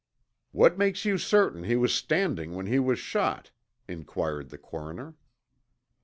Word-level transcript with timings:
"What 0.51 0.79
makes 0.79 1.05
you 1.05 1.19
certain 1.19 1.65
he 1.65 1.75
was 1.75 1.93
standing 1.93 2.55
when 2.55 2.65
he 2.65 2.79
was 2.79 2.97
shot?" 2.97 3.51
inquired 3.87 4.49
the 4.49 4.57
coroner. 4.57 5.13